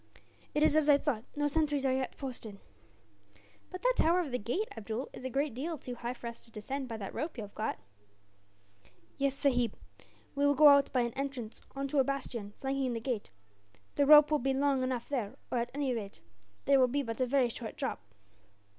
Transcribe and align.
"It 0.55 0.63
is 0.63 0.75
as 0.75 0.89
I 0.89 0.97
thought: 0.97 1.25
no 1.35 1.45
sentries 1.47 1.85
are 1.85 1.93
yet 1.93 2.17
posted." 2.17 2.57
"But 3.69 3.83
that 3.83 3.93
tower 3.97 4.19
over 4.21 4.29
the 4.31 4.39
gate, 4.39 4.67
Abdool, 4.75 5.09
is 5.13 5.23
a 5.23 5.29
great 5.29 5.53
deal 5.53 5.77
too 5.77 5.93
high 5.93 6.15
for 6.15 6.25
us 6.25 6.39
to 6.39 6.49
descend 6.49 6.87
by 6.87 6.97
that 6.97 7.13
rope 7.13 7.33
that 7.33 7.37
you 7.37 7.43
have 7.43 7.53
got." 7.53 7.77
"Yes, 9.19 9.35
sahib. 9.35 9.75
We 10.33 10.51
go 10.55 10.69
out 10.69 10.91
by 10.91 11.01
an 11.01 11.13
entrance 11.13 11.61
on 11.75 11.87
to 11.89 11.99
a 11.99 12.03
bastion, 12.03 12.55
flanking 12.57 12.93
the 12.93 12.99
gate. 12.99 13.29
The 13.93 14.07
rope 14.07 14.31
will 14.31 14.39
be 14.39 14.55
long 14.55 14.81
enough 14.81 15.07
there 15.07 15.35
or, 15.51 15.59
at 15.59 15.69
any 15.71 15.93
rate, 15.93 16.19
there 16.65 16.79
will 16.79 16.87
be 16.87 17.03
but 17.03 17.21
a 17.21 17.27
very 17.27 17.49
short 17.49 17.77
drop." 17.77 18.01